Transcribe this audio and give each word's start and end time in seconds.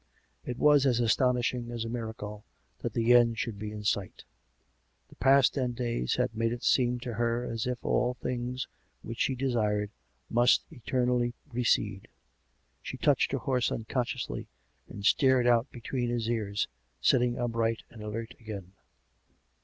It 0.43 0.57
was 0.57 0.87
as 0.87 0.99
astonishing 0.99 1.69
as 1.69 1.85
a 1.85 1.87
miracle 1.87 2.43
that 2.79 2.93
the 2.93 3.13
end 3.13 3.37
should 3.37 3.59
be 3.59 3.71
in 3.71 3.83
sight; 3.83 4.23
the 5.09 5.15
past 5.17 5.53
ten 5.53 5.73
days 5.73 6.15
had 6.15 6.33
made 6.35 6.51
it 6.51 6.63
seem 6.63 6.99
to 7.01 7.13
her 7.13 7.43
as 7.43 7.67
if 7.67 7.77
all 7.85 8.15
things 8.15 8.67
which 9.03 9.19
she 9.19 9.35
desired 9.35 9.91
must 10.27 10.63
eternally 10.71 11.35
recede.... 11.53 12.07
She 12.81 12.97
touched 12.97 13.31
her 13.31 13.37
horse 13.37 13.71
unconsciously, 13.71 14.47
and 14.89 15.05
stared 15.05 15.45
out 15.45 15.69
between 15.71 16.09
his 16.09 16.27
ears, 16.27 16.67
sitting 16.99 17.37
up 17.37 17.53
right 17.53 17.83
and 17.91 18.01
alert 18.01 18.33
again. 18.39 18.71